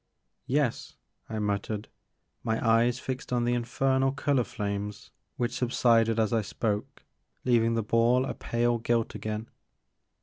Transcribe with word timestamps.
Yes," 0.47 0.95
I 1.29 1.37
muttered, 1.37 1.87
my 2.43 2.57
eyes 2.67 2.97
fixed 2.97 3.31
on 3.31 3.45
the 3.45 3.53
in 3.53 3.63
fernal 3.65 4.11
color 4.15 4.43
flames 4.43 5.11
which 5.37 5.53
subsided 5.53 6.19
as 6.19 6.33
I 6.33 6.41
spoke, 6.41 7.03
leaving 7.45 7.75
the 7.75 7.83
ball 7.83 8.25
a 8.25 8.33
pale 8.33 8.79
gilt 8.79 9.13
again. 9.13 9.47